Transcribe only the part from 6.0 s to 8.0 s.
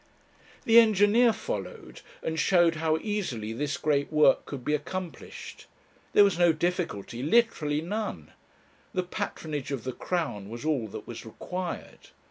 There was no difficulty, literally